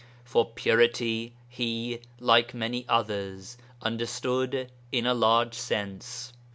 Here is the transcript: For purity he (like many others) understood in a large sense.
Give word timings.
For 0.23 0.49
purity 0.49 1.35
he 1.47 1.99
(like 2.19 2.55
many 2.55 2.87
others) 2.89 3.55
understood 3.83 4.71
in 4.91 5.05
a 5.05 5.13
large 5.13 5.53
sense. 5.53 6.33